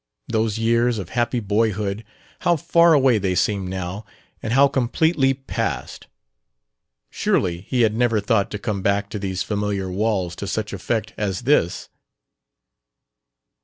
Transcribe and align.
Those 0.27 0.57
years 0.57 0.97
of 0.97 1.09
happy 1.09 1.39
boyhood 1.39 2.03
how 2.39 2.55
far 2.55 2.93
away 2.95 3.19
they 3.19 3.35
seemed 3.35 3.69
now, 3.69 4.03
and 4.41 4.51
how 4.53 4.67
completely 4.67 5.35
past! 5.35 6.07
Surely 7.11 7.61
he 7.69 7.81
had 7.81 7.93
never 7.93 8.19
thought 8.19 8.49
to 8.49 8.57
come 8.57 8.81
back 8.81 9.11
to 9.11 9.19
these 9.19 9.43
familiar 9.43 9.91
walls 9.91 10.35
to 10.37 10.47
such 10.47 10.73
effect 10.73 11.13
as 11.19 11.41
this.... 11.41 11.87